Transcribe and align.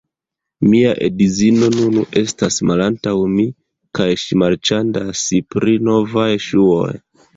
Mia 0.69 0.93
edzino 1.07 1.67
nun 1.73 1.99
estas 2.21 2.57
malantaŭ 2.69 3.13
mi 3.35 3.45
kaj 3.99 4.07
ŝi 4.23 4.41
marĉandas 4.45 5.23
pri 5.57 5.77
novaj 5.91 6.29
ŝuoj 6.49 6.91